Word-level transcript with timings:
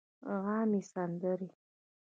عامې 0.45 0.81
سندرې 0.91 1.49